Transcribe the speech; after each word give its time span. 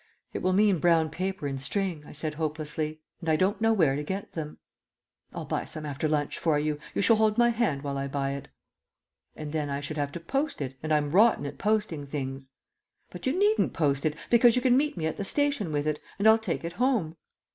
"It 0.33 0.41
will 0.41 0.53
mean 0.53 0.79
brown 0.79 1.11
paper 1.11 1.45
and 1.45 1.61
string," 1.61 2.03
I 2.07 2.11
said 2.11 2.33
hopelessly, 2.33 3.01
"and 3.19 3.29
I 3.29 3.35
don't 3.35 3.61
know 3.61 3.71
where 3.71 3.95
to 3.95 4.01
get 4.01 4.31
them." 4.33 4.57
"I'll 5.31 5.45
buy 5.45 5.63
some 5.63 5.85
after 5.85 6.07
lunch 6.07 6.39
for 6.39 6.57
you. 6.57 6.79
You 6.95 7.03
shall 7.03 7.17
hold 7.17 7.37
my 7.37 7.49
hand 7.49 7.83
while 7.83 7.99
I 7.99 8.07
buy 8.07 8.31
it." 8.31 8.47
"And 9.35 9.51
then 9.51 9.69
I 9.69 9.79
should 9.79 9.97
have 9.97 10.11
to 10.13 10.19
post 10.19 10.59
it, 10.59 10.73
and 10.81 10.91
I'm 10.91 11.11
rotten 11.11 11.45
at 11.45 11.59
posting 11.59 12.07
things." 12.07 12.49
"But 13.11 13.27
you 13.27 13.37
needn't 13.37 13.73
post 13.73 14.03
it, 14.03 14.15
because 14.31 14.55
you 14.55 14.61
can 14.63 14.75
meet 14.75 14.97
me 14.97 15.05
at 15.05 15.17
the 15.17 15.23
station 15.23 15.71
with 15.71 15.85
it, 15.85 15.99
and 16.17 16.27
I'll 16.27 16.39
take 16.39 16.63
it 16.63 16.73
home." 16.81 17.15